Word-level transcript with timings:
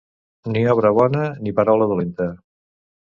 Ni 0.53 0.63
obra 0.71 0.91
bona 0.99 1.25
ni 1.43 1.53
paraula 1.59 1.91
dolenta. 1.93 2.31